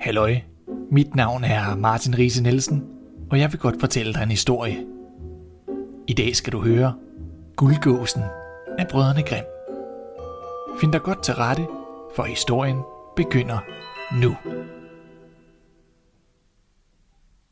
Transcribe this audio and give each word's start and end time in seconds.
Halløj, 0.00 0.36
mit 0.90 1.14
navn 1.14 1.44
er 1.44 1.76
Martin 1.76 2.18
Riese 2.18 2.42
Nielsen, 2.42 2.84
og 3.30 3.38
jeg 3.38 3.52
vil 3.52 3.60
godt 3.60 3.80
fortælle 3.80 4.14
dig 4.14 4.22
en 4.22 4.30
historie. 4.30 4.86
I 6.08 6.12
dag 6.12 6.36
skal 6.36 6.52
du 6.52 6.60
høre 6.60 6.94
Guldgåsen 7.56 8.22
af 8.78 8.88
Brødrene 8.88 9.22
Grimm. 9.22 9.46
Find 10.80 10.92
dig 10.92 11.02
godt 11.02 11.22
til 11.22 11.34
rette, 11.34 11.66
for 12.16 12.22
historien 12.22 12.78
begynder 13.16 13.58
nu. 14.12 14.36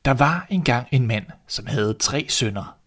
Der 0.05 0.15
var 0.15 0.47
engang 0.51 0.87
en 0.93 1.07
mand, 1.07 1.27
som 1.49 1.67
havde 1.67 1.95
tre 1.95 2.27
sønner. 2.29 2.79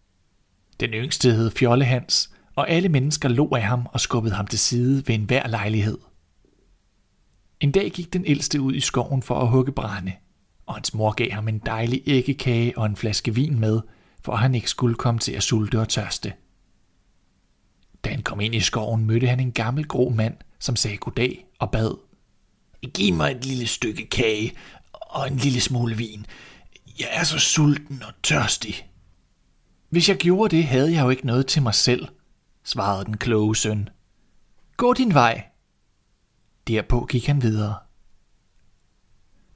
Den 0.80 0.90
yngste 0.90 1.32
hed 1.32 1.52
Fjolle 1.52 1.86
Hans, 1.86 2.32
og 2.56 2.70
alle 2.70 2.90
mennesker 2.90 3.30
lå 3.30 3.50
af 3.56 3.62
ham 3.62 3.88
og 3.94 4.00
skubbede 4.00 4.36
ham 4.36 4.48
til 4.48 4.60
side 4.60 5.04
ved 5.08 5.16
enhver 5.16 5.48
lejlighed. 5.48 5.98
En 7.60 7.72
dag 7.72 7.92
gik 7.92 8.14
den 8.14 8.26
ældste 8.26 8.62
ud 8.62 8.74
i 8.74 8.80
skoven 8.80 9.24
for 9.24 9.40
at 9.40 9.48
hugge 9.48 9.72
brænde, 9.72 10.14
og 10.66 10.76
hans 10.76 10.94
mor 10.94 11.12
gav 11.12 11.32
ham 11.32 11.48
en 11.48 11.60
dejlig 11.60 12.04
æggekage 12.06 12.78
og 12.78 12.86
en 12.86 12.96
flaske 12.96 13.36
vin 13.36 13.60
med, 13.60 13.82
for 14.22 14.34
at 14.34 14.40
han 14.40 14.56
ikke 14.56 14.70
skulle 14.70 14.96
komme 14.96 15.20
til 15.20 15.32
at 15.32 15.44
sulte 15.44 15.80
og 15.80 15.90
tørste. 15.90 16.34
Da 18.04 18.10
han 18.10 18.22
kom 18.22 18.40
ind 18.40 18.56
i 18.56 18.60
skoven, 18.60 19.06
mødte 19.06 19.28
han 19.28 19.40
en 19.40 19.52
gammel 19.52 19.88
grå 19.88 20.10
mand, 20.10 20.38
som 20.60 20.76
sagde 20.76 20.98
goddag 20.98 21.46
og 21.60 21.72
bad. 21.72 21.98
Giv 22.94 23.14
mig 23.14 23.32
et 23.32 23.46
lille 23.46 23.68
stykke 23.68 24.10
kage 24.10 24.54
og 24.94 25.28
en 25.28 25.38
lille 25.38 25.62
smule 25.62 25.98
vin. 25.98 26.26
Jeg 27.00 27.08
er 27.12 27.24
så 27.24 27.40
sulten 27.40 28.04
og 28.04 28.14
tørstig. 28.24 28.90
Hvis 29.90 30.10
jeg 30.10 30.18
gjorde 30.18 30.56
det, 30.56 30.64
havde 30.64 30.94
jeg 30.94 31.04
jo 31.04 31.10
ikke 31.10 31.28
noget 31.28 31.48
til 31.48 31.62
mig 31.62 31.74
selv, 31.74 32.08
svarede 32.64 33.06
den 33.06 33.18
kloge 33.18 33.56
søn. 33.56 33.90
Gå 34.78 34.94
din 34.94 35.14
vej. 35.14 35.49
Derpå 36.70 37.06
gik 37.06 37.28
han 37.28 37.42
videre. 37.42 37.76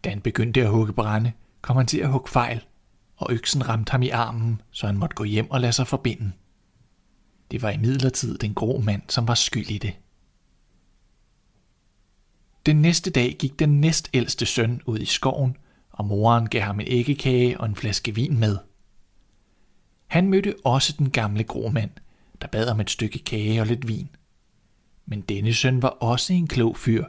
Da 0.04 0.10
han 0.10 0.22
begyndte 0.22 0.62
at 0.62 0.70
hugge 0.70 0.94
brænde, 0.94 1.32
kom 1.62 1.78
han 1.78 1.88
til 1.88 1.98
at 1.98 2.12
hugge 2.12 2.30
fejl, 2.30 2.66
og 3.16 3.28
øksen 3.32 3.70
ramte 3.70 3.92
ham 3.92 4.04
i 4.04 4.10
armen, 4.10 4.62
så 4.72 4.86
han 4.86 4.98
måtte 4.98 5.16
gå 5.16 5.24
hjem 5.24 5.52
og 5.52 5.62
lade 5.62 5.74
sig 5.74 5.88
forbinde. 5.88 6.32
Det 7.52 7.62
var 7.62 7.70
imidlertid 7.70 8.38
den 8.38 8.54
grå 8.54 8.82
mand, 8.82 9.02
som 9.10 9.28
var 9.28 9.36
skyld 9.36 9.70
i 9.70 9.78
det. 9.78 9.94
Den 12.66 12.82
næste 12.82 13.12
dag 13.12 13.36
gik 13.40 13.60
den 13.60 13.82
næstældste 13.82 14.46
søn 14.46 14.82
ud 14.86 15.00
i 15.00 15.06
skoven, 15.06 15.58
og 15.92 16.06
moren 16.06 16.50
gav 16.50 16.62
ham 16.62 16.80
en 16.80 16.88
æggekage 16.90 17.60
og 17.60 17.66
en 17.66 17.76
flaske 17.76 18.16
vin 18.16 18.40
med. 18.40 18.58
Han 20.08 20.30
mødte 20.30 20.56
også 20.64 20.96
den 20.98 21.10
gamle 21.10 21.44
grå 21.44 21.70
mand, 21.70 21.92
der 22.42 22.48
bad 22.48 22.70
om 22.70 22.80
et 22.80 22.90
stykke 22.90 23.20
kage 23.20 23.62
og 23.62 23.68
lidt 23.68 23.88
vin. 23.88 24.10
Men 25.06 25.22
denne 25.22 25.54
søn 25.54 25.82
var 25.82 25.90
også 25.90 26.34
en 26.34 26.48
klog 26.48 26.78
fyr, 26.78 27.06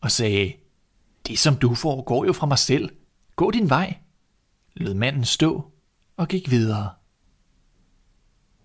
og 0.00 0.10
sagde, 0.10 0.52
Det 1.26 1.38
som 1.38 1.56
du 1.56 1.74
får, 1.74 2.02
går 2.02 2.24
jo 2.24 2.32
fra 2.32 2.46
mig 2.46 2.58
selv. 2.58 2.90
Gå 3.36 3.50
din 3.50 3.70
vej. 3.70 3.98
Lød 4.74 4.94
manden 4.94 5.24
stå 5.24 5.72
og 6.16 6.28
gik 6.28 6.50
videre. 6.50 6.90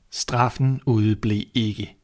Straffen 0.09 0.81
udeblev 0.85 1.43
ikke. 1.53 1.97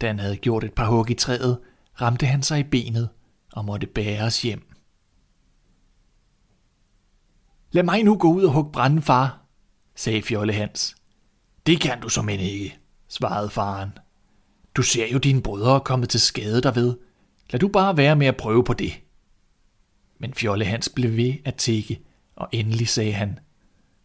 Da 0.00 0.06
han 0.06 0.18
havde 0.18 0.36
gjort 0.36 0.64
et 0.64 0.72
par 0.72 0.86
hug 0.86 1.10
i 1.10 1.14
træet, 1.14 1.60
ramte 2.00 2.26
han 2.26 2.42
sig 2.42 2.60
i 2.60 2.62
benet 2.62 3.08
og 3.52 3.64
måtte 3.64 3.86
bæres 3.86 4.42
hjem. 4.42 4.70
Lad 7.70 7.82
mig 7.82 8.02
nu 8.02 8.16
gå 8.16 8.32
ud 8.32 8.44
og 8.44 8.52
hugge 8.52 8.72
branden, 8.72 9.02
far, 9.02 9.46
sagde 9.94 10.22
Fjolle 10.22 10.52
Hans. 10.52 10.96
Det 11.66 11.80
kan 11.80 12.00
du 12.00 12.08
som 12.08 12.28
end 12.28 12.42
ikke, 12.42 12.78
svarede 13.08 13.50
faren. 13.50 13.90
Du 14.74 14.82
ser 14.82 15.06
jo 15.12 15.18
dine 15.18 15.42
brødre 15.42 15.80
kommet 15.80 16.08
til 16.08 16.20
skade 16.20 16.60
derved. 16.60 16.96
Lad 17.50 17.60
du 17.60 17.68
bare 17.68 17.96
være 17.96 18.16
med 18.16 18.26
at 18.26 18.36
prøve 18.36 18.64
på 18.64 18.74
det. 18.74 18.92
Men 20.18 20.34
Fjolle 20.34 20.64
Hans 20.64 20.88
blev 20.88 21.16
ved 21.16 21.34
at 21.44 21.54
tække, 21.54 22.00
og 22.36 22.48
endelig 22.52 22.88
sagde 22.88 23.12
han, 23.12 23.38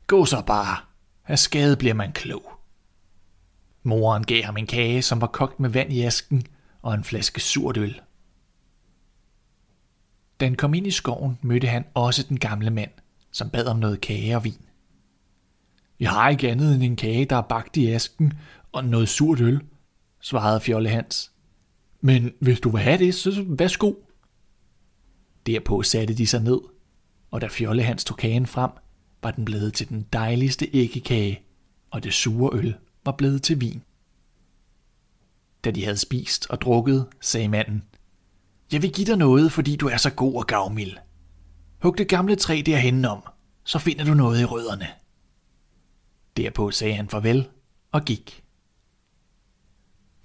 Gå 0.07 0.25
så 0.25 0.43
bare. 0.47 0.77
Af 1.27 1.39
skade 1.39 1.77
bliver 1.77 1.93
man 1.93 2.11
klog. 2.11 2.51
Moren 3.83 4.23
gav 4.23 4.43
ham 4.43 4.57
en 4.57 4.67
kage, 4.67 5.01
som 5.01 5.21
var 5.21 5.27
kogt 5.27 5.59
med 5.59 5.69
vand 5.69 5.93
i 5.93 6.01
asken, 6.01 6.43
og 6.81 6.93
en 6.93 7.03
flaske 7.03 7.41
surt 7.41 7.77
øl. 7.77 8.01
Da 10.39 10.45
han 10.45 10.55
kom 10.55 10.73
ind 10.73 10.87
i 10.87 10.91
skoven, 10.91 11.39
mødte 11.41 11.67
han 11.67 11.85
også 11.93 12.23
den 12.29 12.39
gamle 12.39 12.69
mand, 12.69 12.91
som 13.31 13.49
bad 13.49 13.65
om 13.65 13.79
noget 13.79 14.01
kage 14.01 14.35
og 14.35 14.43
vin. 14.43 14.61
Jeg 15.99 16.09
har 16.09 16.29
ikke 16.29 16.51
andet 16.51 16.75
end 16.75 16.83
en 16.83 16.95
kage, 16.95 17.25
der 17.25 17.35
er 17.35 17.41
bagt 17.41 17.77
i 17.77 17.91
asken, 17.91 18.33
og 18.71 18.85
noget 18.85 19.09
surt 19.09 19.39
øl, 19.39 19.61
svarede 20.25 20.59
Fjolle 20.59 20.89
Hans. 20.89 21.31
Men 22.01 22.33
hvis 22.39 22.59
du 22.59 22.69
vil 22.69 22.81
have 22.81 22.97
det, 22.97 23.15
så 23.15 23.45
værsgo. 23.47 23.93
Derpå 25.45 25.83
satte 25.83 26.13
de 26.13 26.27
sig 26.27 26.41
ned, 26.41 26.59
og 27.31 27.41
da 27.41 27.47
Fjolle 27.47 27.83
Hans 27.83 28.05
tog 28.05 28.17
kagen 28.17 28.45
frem, 28.45 28.71
var 29.23 29.31
den 29.31 29.45
blevet 29.45 29.73
til 29.73 29.89
den 29.89 30.07
dejligste 30.13 30.69
æggekage, 30.73 31.41
og 31.91 32.03
det 32.03 32.13
sure 32.13 32.57
øl 32.57 32.75
var 33.05 33.11
blevet 33.11 33.43
til 33.43 33.61
vin. 33.61 33.83
Da 35.63 35.71
de 35.71 35.83
havde 35.83 35.97
spist 35.97 36.49
og 36.49 36.61
drukket, 36.61 37.07
sagde 37.21 37.47
manden, 37.47 37.83
Jeg 38.71 38.81
vil 38.81 38.93
give 38.93 39.07
dig 39.07 39.17
noget, 39.17 39.51
fordi 39.51 39.75
du 39.75 39.87
er 39.87 39.97
så 39.97 40.09
god 40.09 40.35
og 40.35 40.47
gavmild. 40.47 40.97
Hug 41.81 41.97
det 41.97 42.07
gamle 42.07 42.35
træ 42.35 42.61
derhen 42.65 43.05
om, 43.05 43.23
så 43.63 43.79
finder 43.79 44.05
du 44.05 44.13
noget 44.13 44.41
i 44.41 44.45
rødderne. 44.45 44.87
Derpå 46.37 46.71
sagde 46.71 46.93
han 46.93 47.09
farvel 47.09 47.47
og 47.91 48.05
gik. 48.05 48.44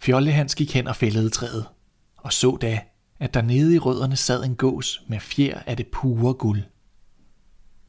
Fjollehans 0.03 0.55
gik 0.55 0.75
hen 0.75 0.87
og 0.87 0.97
fældede 0.97 1.31
træet, 1.31 1.67
og 2.17 2.33
så 2.33 2.57
da, 2.61 2.81
at 3.19 3.35
der 3.35 3.43
nede 3.43 3.75
i 3.75 3.79
rødderne 3.79 4.17
sad 4.17 4.45
en 4.45 4.57
gås 4.57 5.03
med 5.09 5.21
fjer 5.21 5.63
af 5.67 5.77
det 5.77 5.87
pure 5.87 6.35
guld. 6.35 6.63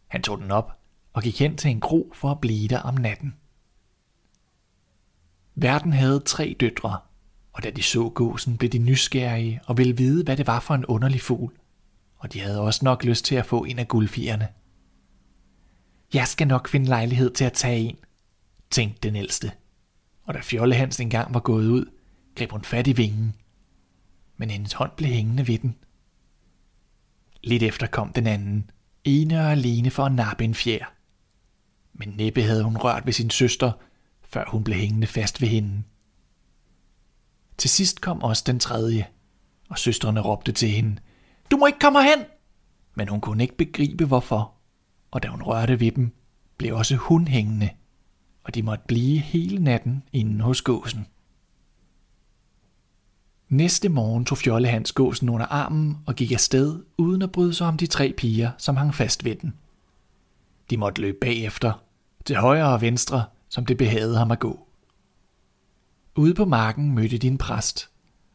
Han 0.08 0.22
tog 0.22 0.38
den 0.38 0.52
op 0.52 0.80
og 1.14 1.24
gik 1.24 1.40
hen 1.40 1.58
til 1.58 1.72
en 1.72 1.80
gro 1.80 2.12
for 2.16 2.32
at 2.32 2.42
blive 2.42 2.68
der 2.68 2.80
om 2.80 2.94
natten. 2.94 3.36
Verden 5.56 5.94
havde 5.94 6.20
tre 6.20 6.56
døtre, 6.60 7.00
og 7.54 7.64
da 7.64 7.70
de 7.70 7.84
så 7.84 8.10
gåsen, 8.10 8.58
blev 8.58 8.70
de 8.70 8.78
nysgerrige 8.78 9.62
og 9.66 9.78
ville 9.78 9.98
vide, 9.98 10.24
hvad 10.24 10.38
det 10.38 10.48
var 10.48 10.60
for 10.60 10.76
en 10.76 10.86
underlig 10.86 11.22
fugl, 11.22 11.54
og 12.18 12.34
de 12.34 12.40
havde 12.40 12.62
også 12.62 12.86
nok 12.86 13.04
lyst 13.04 13.26
til 13.26 13.36
at 13.36 13.46
få 13.46 13.64
en 13.64 13.80
af 13.80 13.88
guldfjerne. 13.88 14.48
Jeg 16.14 16.28
skal 16.28 16.48
nok 16.48 16.68
finde 16.68 16.86
lejlighed 16.86 17.30
til 17.30 17.46
at 17.46 17.54
tage 17.54 17.80
en, 17.80 17.98
tænkte 18.70 19.08
den 19.10 19.16
ældste. 19.16 19.52
Og 20.24 20.34
da 20.34 20.40
Fjolle 20.44 20.76
Hans 20.76 21.00
engang 21.00 21.34
var 21.34 21.40
gået 21.40 21.68
ud, 21.68 21.86
greb 22.36 22.52
hun 22.52 22.64
fat 22.64 22.88
i 22.88 22.94
vingen. 22.94 23.36
Men 24.38 24.50
hendes 24.50 24.74
hånd 24.74 24.92
blev 24.98 25.10
hængende 25.10 25.48
ved 25.48 25.58
den. 25.58 25.76
Lidt 27.44 27.64
efter 27.64 27.88
kom 27.88 28.14
den 28.14 28.28
anden, 28.28 28.72
ene 29.04 29.40
og 29.40 29.52
alene 29.52 29.90
for 29.90 30.06
at 30.06 30.12
nappe 30.12 30.44
en 30.44 30.56
fjer. 30.56 30.86
Men 31.94 32.10
næppe 32.10 32.44
havde 32.44 32.64
hun 32.64 32.78
rørt 32.78 33.06
ved 33.06 33.14
sin 33.14 33.30
søster, 33.30 33.72
før 34.24 34.46
hun 34.48 34.64
blev 34.64 34.78
hængende 34.78 35.08
fast 35.08 35.42
ved 35.42 35.48
hende. 35.48 35.84
Til 37.58 37.70
sidst 37.70 38.02
kom 38.02 38.24
også 38.24 38.44
den 38.48 38.60
tredje, 38.60 39.08
og 39.70 39.80
søstrene 39.80 40.20
råbte 40.20 40.52
til 40.52 40.70
hende, 40.70 41.02
Du 41.52 41.58
må 41.58 41.66
ikke 41.66 41.80
komme 41.80 42.04
hen! 42.04 42.26
Men 42.96 43.08
hun 43.08 43.22
kunne 43.22 43.44
ikke 43.44 43.58
begribe 43.58 44.06
hvorfor, 44.06 44.54
og 45.12 45.24
da 45.24 45.28
hun 45.28 45.42
rørte 45.42 45.80
ved 45.80 45.92
dem, 45.92 46.16
blev 46.58 46.76
også 46.76 46.96
hun 46.96 47.28
hængende, 47.28 47.70
og 48.44 48.56
de 48.56 48.64
måtte 48.64 48.84
blive 48.88 49.20
hele 49.20 49.64
natten 49.64 50.04
inde 50.14 50.44
hos 50.44 50.62
gåsen. 50.62 51.08
Næste 53.52 53.90
morgen 53.90 54.26
tog 54.26 54.38
Fjolle 54.38 54.68
Hans 54.68 54.92
gåsen 54.92 55.30
under 55.30 55.46
armen 55.46 55.98
og 56.06 56.16
gik 56.16 56.32
afsted, 56.32 56.84
uden 56.98 57.22
at 57.22 57.32
bryde 57.32 57.54
sig 57.54 57.68
om 57.68 57.78
de 57.78 57.88
tre 57.88 58.14
piger, 58.18 58.52
som 58.58 58.78
hang 58.78 58.96
fast 58.96 59.26
ved 59.26 59.36
den. 59.36 59.54
De 60.70 60.78
måtte 60.78 61.02
løbe 61.02 61.18
bagefter, 61.22 61.84
til 62.26 62.36
højre 62.36 62.74
og 62.74 62.82
venstre, 62.82 63.26
som 63.50 63.66
det 63.66 63.78
behagede 63.78 64.18
ham 64.18 64.32
at 64.32 64.40
gå. 64.40 64.68
Ude 66.16 66.34
på 66.34 66.46
marken 66.46 66.96
mødte 66.96 67.18
de 67.18 67.28
en 67.28 67.38
præst, 67.38 67.90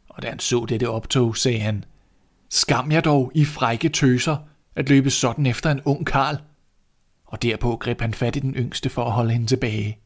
og 0.09 0.23
da 0.23 0.29
han 0.29 0.39
så 0.39 0.65
dette 0.69 0.89
optog, 0.89 1.37
sagde 1.37 1.59
han, 1.59 1.85
Skam 2.49 2.91
jer 2.91 3.01
dog, 3.01 3.31
I 3.35 3.45
frække 3.45 3.89
tøser, 3.89 4.37
at 4.75 4.89
løbe 4.89 5.09
sådan 5.09 5.45
efter 5.45 5.71
en 5.71 5.81
ung 5.85 6.05
karl. 6.05 6.37
Og 7.25 7.41
derpå 7.41 7.75
greb 7.75 8.01
han 8.01 8.13
fat 8.13 8.35
i 8.35 8.39
den 8.39 8.55
yngste 8.55 8.89
for 8.89 9.05
at 9.05 9.11
holde 9.11 9.33
hende 9.33 9.47
tilbage. 9.47 9.99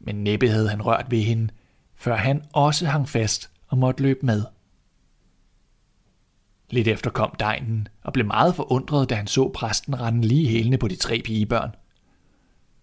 Men 0.00 0.24
næppe 0.24 0.50
havde 0.50 0.68
han 0.68 0.82
rørt 0.82 1.10
ved 1.10 1.22
hende, 1.22 1.48
før 1.94 2.16
han 2.16 2.42
også 2.52 2.86
hang 2.86 3.08
fast 3.08 3.50
og 3.68 3.78
måtte 3.78 4.02
løbe 4.02 4.26
med. 4.26 4.44
Lidt 6.70 6.88
efter 6.88 7.10
kom 7.10 7.34
degnen 7.38 7.88
og 8.02 8.12
blev 8.12 8.26
meget 8.26 8.54
forundret, 8.54 9.10
da 9.10 9.14
han 9.14 9.26
så 9.26 9.48
præsten 9.54 10.00
rende 10.00 10.28
lige 10.28 10.48
hælene 10.48 10.78
på 10.78 10.88
de 10.88 10.96
tre 10.96 11.22
pigebørn. 11.24 11.70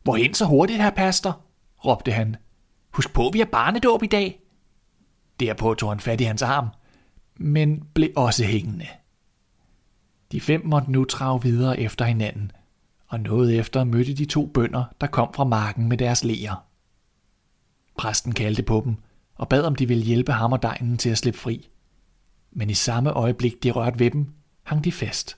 Hvorhen 0.04 0.34
så 0.34 0.46
hurtigt, 0.46 0.82
her 0.82 0.90
pastor? 0.90 1.42
råbte 1.86 2.12
han. 2.12 2.36
Husk 2.92 3.14
på, 3.14 3.30
vi 3.34 3.40
har 3.40 3.46
barnedåb 3.46 4.04
i 4.04 4.08
dag. 4.08 4.40
Derpå 5.40 5.74
tog 5.74 5.92
han 5.92 6.00
fat 6.00 6.22
i 6.22 6.24
hans 6.24 6.42
arm, 6.42 6.68
men 7.36 7.84
blev 7.94 8.10
også 8.16 8.44
hængende. 8.44 8.88
De 10.32 10.42
fem 10.42 10.66
måtte 10.66 10.92
nu 10.92 11.06
trage 11.06 11.42
videre 11.42 11.80
efter 11.80 12.06
hinanden, 12.06 12.52
og 13.08 13.20
noget 13.20 13.60
efter 13.60 13.84
mødte 13.84 14.14
de 14.14 14.26
to 14.26 14.46
bønder, 14.46 14.84
der 15.02 15.08
kom 15.08 15.34
fra 15.34 15.44
marken 15.44 15.90
med 15.90 15.98
deres 15.98 16.24
læger. 16.24 16.66
Præsten 17.98 18.32
kaldte 18.32 18.64
på 18.64 18.82
dem 18.86 18.96
og 19.36 19.50
bad 19.50 19.64
om 19.64 19.76
de 19.76 19.88
ville 19.88 20.04
hjælpe 20.04 20.32
ham 20.32 20.52
og 20.52 20.62
degnen 20.64 20.98
til 20.98 21.10
at 21.10 21.18
slippe 21.18 21.40
fri. 21.40 21.70
Men 22.52 22.70
i 22.70 22.74
samme 22.74 23.12
øjeblik 23.12 23.64
de 23.64 23.72
rørte 23.72 24.00
ved 24.00 24.12
dem, 24.12 24.28
hang 24.64 24.84
de 24.84 24.92
fast. 24.92 25.38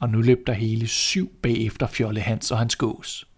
og 0.00 0.10
nu 0.10 0.20
løb 0.20 0.46
der 0.46 0.52
hele 0.52 0.86
syv 0.86 1.32
bagefter 1.42 1.86
Fjolle 1.86 2.20
Hans 2.20 2.50
og 2.50 2.58
hans 2.58 2.76
gås. 2.76 3.28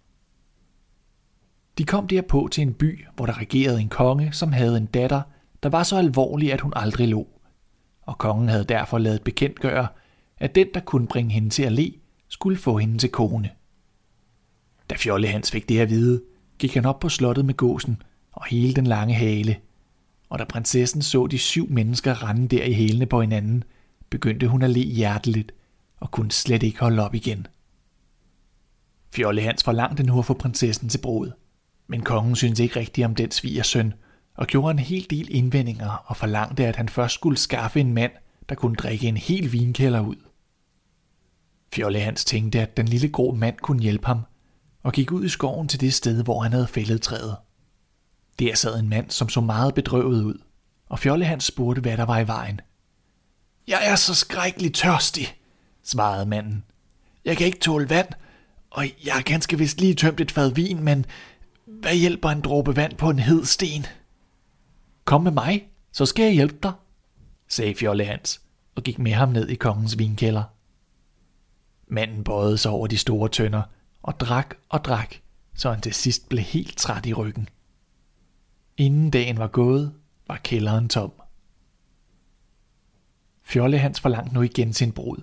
De 1.78 1.84
kom 1.84 2.06
derpå 2.06 2.48
til 2.52 2.62
en 2.62 2.75
by, 2.75 3.06
hvor 3.16 3.26
der 3.26 3.38
regerede 3.38 3.80
en 3.80 3.88
konge, 3.88 4.32
som 4.32 4.52
havde 4.52 4.76
en 4.76 4.86
datter, 4.86 5.22
der 5.62 5.69
var 5.69 5.82
så 5.82 5.96
alvorlig, 5.96 6.52
at 6.52 6.60
hun 6.60 6.72
aldrig 6.76 7.08
lå. 7.08 7.28
Og 8.02 8.19
kongen 8.19 8.48
havde 8.48 8.64
derfor 8.64 8.98
lavet 8.98 9.22
bekendtgøre, 9.22 9.88
at 10.38 10.54
den, 10.54 10.66
der 10.74 10.81
kunne 10.81 11.06
bringe 11.06 11.32
hende 11.32 11.50
til 11.50 11.62
at 11.62 11.72
le, 11.72 11.92
skulle 12.28 12.58
få 12.58 12.78
hende 12.78 12.98
til 12.98 13.10
kone. 13.10 13.50
Da 14.90 14.94
Fjolle 14.98 15.28
Hans 15.28 15.50
fik 15.50 15.69
det 15.69 15.81
at 15.81 15.90
vide, 15.90 16.22
gik 16.58 16.74
han 16.74 16.86
op 16.86 17.00
på 17.00 17.08
slottet 17.08 17.44
med 17.44 17.54
gåsen 17.54 18.02
og 18.32 18.44
hele 18.46 18.74
den 18.74 18.86
lange 18.86 19.14
hale. 19.14 19.56
Og 20.28 20.38
da 20.38 20.44
prinsessen 20.44 21.02
så 21.02 21.26
de 21.26 21.38
syv 21.38 21.70
mennesker 21.70 22.25
rende 22.25 22.56
der 22.56 22.64
i 22.64 22.72
hælene 22.72 23.06
på 23.06 23.20
hinanden, 23.20 23.64
begyndte 24.10 24.48
hun 24.48 24.62
at 24.62 24.70
le 24.70 24.80
hjerteligt 24.80 25.52
og 25.96 26.10
kunne 26.10 26.32
slet 26.32 26.62
ikke 26.62 26.80
holde 26.80 27.04
op 27.04 27.14
igen. 27.14 27.46
Fjolle 29.10 29.42
Hans 29.42 29.64
forlangte 29.64 30.02
nu 30.02 30.19
at 30.19 30.25
få 30.25 30.34
prinsessen 30.34 30.88
til 30.88 30.98
brud, 30.98 31.30
men 31.86 32.02
kongen 32.02 32.36
syntes 32.36 32.60
ikke 32.60 32.80
rigtigt 32.80 33.04
om 33.04 33.14
den 33.14 33.30
sviger 33.30 33.62
søn, 33.62 33.94
og 34.34 34.46
gjorde 34.46 34.70
en 34.70 34.78
hel 34.78 35.06
del 35.10 35.28
indvendinger 35.30 35.90
og 35.90 36.16
forlangte, 36.16 36.66
at 36.66 36.76
han 36.76 36.88
først 36.88 37.14
skulle 37.14 37.38
skaffe 37.38 37.81
en 37.81 37.94
mand, 37.94 38.12
der 38.48 38.54
kunne 38.54 38.76
drikke 38.76 39.08
en 39.08 39.16
hel 39.16 39.52
vinkælder 39.52 40.00
ud. 40.00 40.16
Fjolle 41.72 42.00
Hans 42.00 42.24
tænkte, 42.24 42.60
at 42.60 42.76
den 42.76 42.88
lille 42.88 43.08
grå 43.08 43.34
mand 43.34 43.56
kunne 43.56 43.82
hjælpe 43.82 44.06
ham, 44.06 44.20
og 44.82 44.92
gik 44.92 45.12
ud 45.12 45.24
i 45.24 45.28
skoven 45.28 45.69
til 45.69 45.81
det 45.81 45.94
sted, 45.94 46.24
hvor 46.24 46.42
han 46.42 46.52
havde 46.52 46.66
fældet 46.66 47.02
træet. 47.02 47.36
Der 48.38 48.55
sad 48.55 48.81
en 48.81 48.88
mand, 48.88 49.11
som 49.11 49.29
så 49.29 49.40
meget 49.40 49.75
bedrøvet 49.75 50.23
ud, 50.23 50.38
og 50.88 50.99
Fjolle 50.99 51.25
Hans 51.25 51.44
spurgte, 51.44 51.81
hvad 51.81 51.96
der 51.96 52.05
var 52.05 52.19
i 52.19 52.26
vejen. 52.26 52.61
Jeg 53.69 53.81
er 53.82 53.96
så 53.96 54.14
skrækkeligt 54.14 54.75
tørstig, 54.75 55.37
svarede 55.85 56.26
manden. 56.26 56.64
Jeg 57.25 57.37
kan 57.37 57.46
ikke 57.46 57.58
tåle 57.58 57.90
vand, 57.90 58.08
og 58.70 58.85
jeg 59.05 59.14
har 59.14 59.23
ganske 59.23 59.58
vist 59.58 59.81
lige 59.81 59.94
tømt 59.94 60.20
et 60.20 60.31
fad 60.31 60.50
vin, 60.50 60.82
men 60.82 61.06
hvad 61.67 61.94
hjælper 61.94 62.29
en 62.29 62.40
dråbe 62.40 62.76
vand 62.76 62.96
på 62.96 63.11
en 63.11 63.19
hed 63.19 63.44
sten? 63.44 63.87
Kom 65.05 65.23
med 65.23 65.32
mig, 65.32 65.69
så 65.93 66.06
skal 66.06 66.25
jeg 66.25 66.32
hjælpe 66.32 66.58
dig, 66.62 66.73
sagde 67.49 67.75
Fjolle 67.75 68.05
Hans, 68.05 68.41
og 68.75 68.82
gik 68.82 68.99
med 68.99 69.12
ham 69.12 69.29
ned 69.29 69.49
i 69.49 69.55
kongens 69.55 69.99
vinkælder. 69.99 70.43
Manden 71.87 72.25
bøjede 72.25 72.58
sig 72.58 72.70
over 72.70 72.87
de 72.87 72.99
store 72.99 73.29
tønder 73.29 73.62
og 74.02 74.20
drak 74.20 74.55
og 74.69 74.84
drak, 74.84 75.14
så 75.55 75.70
han 75.70 75.81
til 75.81 75.94
sidst 75.94 76.29
blev 76.29 76.44
helt 76.44 76.76
træt 76.76 77.06
i 77.06 77.12
ryggen. 77.12 77.49
Inden 78.78 79.10
dagen 79.10 79.38
var 79.38 79.46
gået, 79.46 79.92
var 80.28 80.36
kælderen 80.36 80.88
tom. 80.88 81.12
Fjolle 83.42 83.78
Hans 83.78 84.00
forlangte 84.00 84.34
nu 84.34 84.42
igen 84.42 84.72
sin 84.72 84.92
brud, 84.92 85.22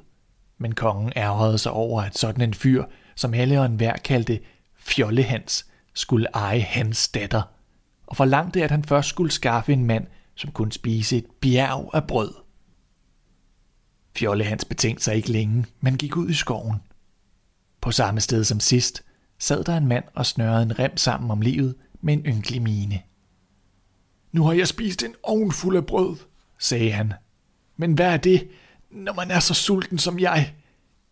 men 0.58 0.76
kongen 0.76 1.14
ærgerede 1.16 1.58
sig 1.58 1.72
over, 1.72 2.02
at 2.02 2.18
sådan 2.18 2.42
en 2.42 2.54
fyr, 2.54 2.86
som 3.16 3.34
alle 3.34 3.60
og 3.60 3.66
enhver 3.66 3.98
kaldte 3.98 4.40
Fjolle 4.76 5.24
Hans, 5.24 5.66
skulle 5.94 6.28
eje 6.34 6.60
hans 6.60 7.08
datter, 7.08 7.42
og 8.08 8.18
forlangte, 8.18 8.64
at 8.64 8.72
han 8.72 8.84
først 8.84 9.10
skulle 9.10 9.32
skaffe 9.32 9.74
en 9.74 9.86
mand, 9.86 10.08
som 10.36 10.52
kunne 10.52 10.72
spise 10.72 11.18
et 11.18 11.26
bjerg 11.42 11.90
af 11.94 12.08
brød. 12.08 12.34
Fjolle 14.16 14.44
Hans 14.44 14.66
betænkte 14.66 15.04
sig 15.04 15.16
ikke 15.16 15.32
længe, 15.32 15.66
men 15.80 15.98
gik 15.98 16.18
ud 16.18 16.30
i 16.30 16.34
skoven. 16.34 16.78
På 17.82 17.92
samme 17.92 18.22
sted 18.22 18.44
som 18.44 18.60
sidst 18.60 19.04
sad 19.40 19.64
der 19.64 19.78
en 19.78 19.88
mand 19.88 20.04
og 20.14 20.26
snørrede 20.26 20.64
en 20.64 20.80
rem 20.80 20.98
sammen 20.98 21.32
om 21.32 21.42
livet 21.42 21.76
med 22.02 22.14
en 22.14 22.26
ynkelig 22.26 22.62
mine. 22.62 23.02
Nu 24.36 24.44
har 24.44 24.54
jeg 24.54 24.68
spist 24.68 25.04
en 25.04 25.16
ovn 25.24 25.52
fuld 25.52 25.78
af 25.78 25.86
brød, 25.86 26.18
sagde 26.60 26.92
han. 26.92 27.14
Men 27.78 27.94
hvad 27.94 28.14
er 28.14 28.18
det, 28.18 28.48
når 28.92 29.14
man 29.14 29.32
er 29.32 29.40
så 29.40 29.54
sulten 29.54 29.98
som 29.98 30.20
jeg? 30.20 30.54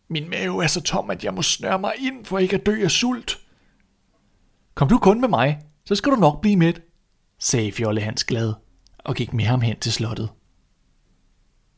Min 0.08 0.30
mave 0.30 0.64
er 0.64 0.68
så 0.68 0.82
tom, 0.82 1.10
at 1.10 1.24
jeg 1.24 1.34
må 1.34 1.42
snøre 1.42 1.80
mig 1.80 1.94
ind 2.00 2.26
for 2.26 2.40
ikke 2.40 2.56
at 2.56 2.66
dø 2.66 2.84
af 2.84 2.92
sult. 2.92 3.40
Kom 4.76 4.88
du 4.88 4.98
kun 4.98 5.22
med 5.22 5.30
mig, 5.30 5.60
så 5.86 5.96
skal 5.96 6.12
du 6.12 6.16
nok 6.16 6.42
blive 6.42 6.58
med, 6.58 6.74
sagde 7.40 7.72
Fjolle 7.72 8.02
Hans 8.02 8.24
glad 8.24 8.54
og 8.98 9.16
gik 9.16 9.34
med 9.34 9.46
ham 9.46 9.62
hen 9.62 9.80
til 9.80 9.92
slottet. 9.92 10.30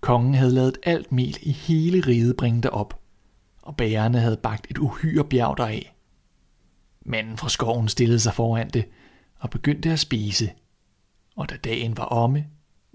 Kongen 0.02 0.34
havde 0.34 0.54
lavet 0.54 0.78
alt 0.84 1.12
mel 1.12 1.38
i 1.42 1.52
hele 1.52 2.08
riget 2.08 2.38
bringe 2.38 2.62
derop, 2.62 3.00
og 3.62 3.78
bærerne 3.78 4.20
havde 4.20 4.38
bagt 4.38 4.68
et 4.70 4.78
uhyre 4.78 5.26
bjerg 5.26 5.58
deraf. 5.58 5.96
Manden 7.02 7.38
fra 7.38 7.50
skoven 7.50 7.88
stillede 7.88 8.20
sig 8.20 8.34
foran 8.34 8.70
det 8.70 8.86
og 9.40 9.50
begyndte 9.50 9.92
at 9.92 10.00
spise, 10.00 10.52
og 11.36 11.50
da 11.50 11.58
dagen 11.58 11.98
var 11.98 12.06
omme, 12.06 12.48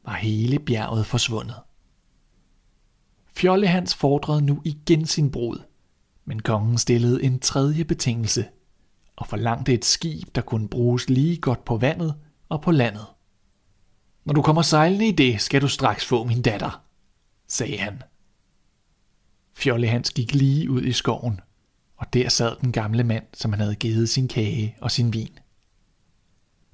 var 0.04 0.14
hele 0.14 0.58
bjerget 0.58 1.06
forsvundet. 1.06 1.56
Fjollehans 3.26 3.94
fordrede 3.94 4.42
nu 4.42 4.62
igen 4.64 5.06
sin 5.06 5.30
brud, 5.30 5.58
men 6.24 6.40
kongen 6.40 6.78
stillede 6.78 7.22
en 7.22 7.38
tredje 7.38 7.84
betingelse 7.84 8.48
og 9.16 9.26
forlangte 9.26 9.74
et 9.74 9.84
skib, 9.84 10.34
der 10.34 10.40
kunne 10.40 10.68
bruges 10.68 11.10
lige 11.10 11.36
godt 11.36 11.64
på 11.64 11.76
vandet 11.76 12.14
og 12.48 12.62
på 12.62 12.70
landet. 12.70 13.06
Når 14.24 14.34
du 14.34 14.42
kommer 14.42 14.62
sejlende 14.62 15.08
i 15.08 15.12
det, 15.12 15.40
skal 15.40 15.62
du 15.62 15.68
straks 15.68 16.04
få 16.04 16.24
min 16.24 16.42
datter, 16.42 16.84
sagde 17.48 17.78
han. 17.78 18.02
Fjollehans 19.52 20.10
gik 20.10 20.34
lige 20.34 20.70
ud 20.70 20.82
i 20.82 20.92
skoven, 20.92 21.40
og 21.96 22.12
der 22.12 22.28
sad 22.28 22.56
den 22.60 22.72
gamle 22.72 23.04
mand, 23.04 23.24
som 23.34 23.52
han 23.52 23.60
havde 23.60 23.74
givet 23.74 24.08
sin 24.08 24.28
kage 24.28 24.76
og 24.80 24.90
sin 24.90 25.12
vin. 25.12 25.38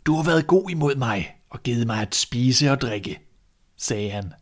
Du 0.06 0.14
har 0.14 0.22
været 0.22 0.46
god 0.46 0.70
imod 0.70 0.96
mig 0.96 1.36
og 1.50 1.62
givet 1.62 1.87
mig 1.87 2.02
at 2.02 2.14
spise 2.14 2.70
og 2.70 2.81
drikke, 2.81 3.20
sagde 3.76 4.10
han. 4.10 4.32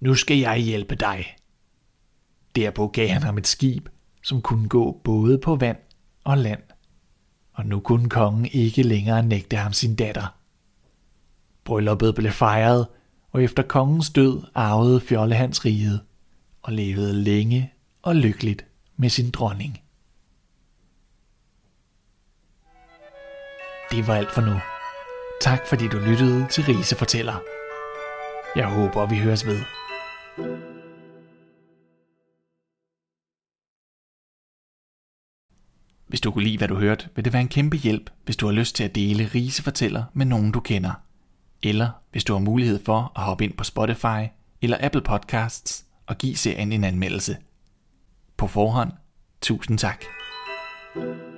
Nu 0.00 0.14
skal 0.14 0.38
jeg 0.38 0.58
hjælpe 0.58 0.94
dig. 0.94 1.36
Derpå 2.56 2.86
gav 2.88 3.08
han 3.08 3.22
ham 3.22 3.38
et 3.38 3.46
skib, 3.46 3.88
som 4.22 4.42
kunne 4.42 4.68
gå 4.68 5.00
både 5.04 5.38
på 5.38 5.56
vand 5.56 5.78
og 6.24 6.38
land. 6.38 6.62
Og 7.52 7.66
nu 7.66 7.80
kunne 7.80 8.08
kongen 8.08 8.46
ikke 8.52 8.82
længere 8.82 9.22
nægte 9.22 9.56
ham 9.56 9.72
sin 9.72 9.94
datter. 9.94 10.36
Brylluppet 11.64 12.14
blev 12.14 12.32
fejret, 12.32 12.86
og 13.30 13.42
efter 13.42 13.62
kongens 13.62 14.10
død 14.10 14.42
arvede 14.54 15.00
Fjolle 15.00 15.34
hans 15.34 15.64
riget 15.64 16.00
og 16.62 16.72
levede 16.72 17.14
længe 17.14 17.72
og 18.02 18.16
lykkeligt 18.16 18.64
med 18.96 19.08
sin 19.08 19.30
dronning. 19.30 19.80
Det 23.90 24.06
var 24.06 24.14
alt 24.14 24.32
for 24.32 24.40
nu. 24.40 24.79
Tak 25.40 25.66
fordi 25.66 25.88
du 25.88 25.98
lyttede 25.98 26.46
til 26.48 26.64
Rise 26.64 26.96
Fortæller. 26.96 27.40
Jeg 28.56 28.66
håber, 28.66 29.06
vi 29.06 29.18
høres 29.18 29.46
ved. 29.46 29.60
Hvis 36.06 36.20
du 36.20 36.30
kunne 36.30 36.44
lide, 36.44 36.58
hvad 36.58 36.68
du 36.68 36.74
hørte, 36.74 37.08
vil 37.14 37.24
det 37.24 37.32
være 37.32 37.42
en 37.42 37.48
kæmpe 37.48 37.76
hjælp, 37.76 38.10
hvis 38.24 38.36
du 38.36 38.46
har 38.46 38.52
lyst 38.52 38.76
til 38.76 38.84
at 38.84 38.94
dele 38.94 39.30
Rise 39.34 39.62
Fortæller 39.62 40.04
med 40.14 40.26
nogen, 40.26 40.52
du 40.52 40.60
kender. 40.60 40.92
Eller 41.62 41.90
hvis 42.10 42.24
du 42.24 42.32
har 42.32 42.40
mulighed 42.40 42.84
for 42.84 43.12
at 43.16 43.22
hoppe 43.22 43.44
ind 43.44 43.52
på 43.52 43.64
Spotify 43.64 44.26
eller 44.62 44.76
Apple 44.80 45.02
Podcasts 45.02 45.84
og 46.06 46.18
give 46.18 46.36
serien 46.36 46.72
en 46.72 46.84
anmeldelse. 46.84 47.36
På 48.36 48.46
forhånd, 48.46 48.92
tusind 49.40 49.78
tak. 49.78 50.04
thank 50.94 51.06
you 51.06 51.29